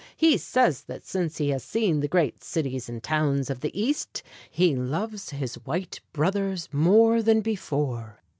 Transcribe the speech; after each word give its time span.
He 0.17 0.35
says 0.39 0.81
that 0.85 1.05
since 1.05 1.37
he 1.37 1.49
has 1.49 1.63
seen 1.63 1.99
the 1.99 2.07
great 2.07 2.43
cities 2.43 2.89
and 2.89 3.03
towns 3.03 3.51
of 3.51 3.59
the 3.59 3.79
East, 3.79 4.23
he 4.49 4.75
loves 4.75 5.29
his 5.29 5.63
white 5.63 5.99
brothers 6.11 6.67
more 6.71 7.21
than 7.21 7.41
before. 7.41 8.23